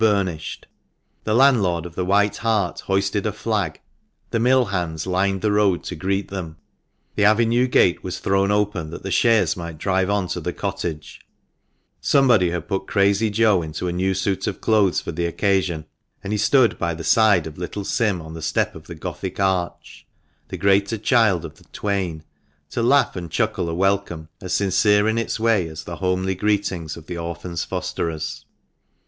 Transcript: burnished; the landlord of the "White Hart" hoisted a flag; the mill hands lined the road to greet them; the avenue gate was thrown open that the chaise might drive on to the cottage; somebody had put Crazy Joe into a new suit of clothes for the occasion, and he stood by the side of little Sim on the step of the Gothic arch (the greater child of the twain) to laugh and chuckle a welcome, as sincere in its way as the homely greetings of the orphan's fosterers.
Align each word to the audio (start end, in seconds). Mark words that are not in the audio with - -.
burnished; 0.01 0.65
the 1.25 1.33
landlord 1.35 1.85
of 1.85 1.93
the 1.93 2.03
"White 2.03 2.37
Hart" 2.37 2.79
hoisted 2.79 3.27
a 3.27 3.31
flag; 3.31 3.79
the 4.31 4.39
mill 4.39 4.65
hands 4.65 5.05
lined 5.05 5.41
the 5.43 5.51
road 5.51 5.83
to 5.83 5.95
greet 5.95 6.29
them; 6.29 6.57
the 7.15 7.23
avenue 7.23 7.67
gate 7.67 8.03
was 8.03 8.17
thrown 8.17 8.49
open 8.49 8.89
that 8.89 9.03
the 9.03 9.11
chaise 9.11 9.55
might 9.55 9.77
drive 9.77 10.09
on 10.09 10.25
to 10.29 10.41
the 10.41 10.53
cottage; 10.53 11.21
somebody 11.99 12.49
had 12.49 12.67
put 12.67 12.87
Crazy 12.87 13.29
Joe 13.29 13.61
into 13.61 13.87
a 13.87 13.91
new 13.93 14.15
suit 14.15 14.47
of 14.47 14.59
clothes 14.59 14.99
for 14.99 15.11
the 15.11 15.27
occasion, 15.27 15.85
and 16.23 16.33
he 16.33 16.37
stood 16.39 16.79
by 16.79 16.95
the 16.95 17.03
side 17.03 17.45
of 17.45 17.59
little 17.59 17.85
Sim 17.85 18.23
on 18.23 18.33
the 18.33 18.41
step 18.41 18.73
of 18.73 18.87
the 18.87 18.95
Gothic 18.95 19.39
arch 19.39 20.07
(the 20.47 20.57
greater 20.57 20.97
child 20.97 21.45
of 21.45 21.57
the 21.59 21.65
twain) 21.65 22.23
to 22.71 22.81
laugh 22.81 23.15
and 23.15 23.29
chuckle 23.29 23.69
a 23.69 23.75
welcome, 23.75 24.29
as 24.41 24.53
sincere 24.53 25.07
in 25.07 25.19
its 25.19 25.39
way 25.39 25.67
as 25.67 25.83
the 25.83 25.97
homely 25.97 26.33
greetings 26.33 26.97
of 26.97 27.05
the 27.05 27.19
orphan's 27.19 27.63
fosterers. 27.63 28.45